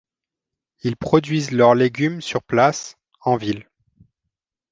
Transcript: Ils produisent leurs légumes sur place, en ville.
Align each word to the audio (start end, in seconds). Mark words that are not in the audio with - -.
Ils 0.81 0.95
produisent 0.97 1.51
leurs 1.51 1.75
légumes 1.75 2.21
sur 2.21 2.41
place, 2.41 2.97
en 3.19 3.35
ville. 3.37 3.69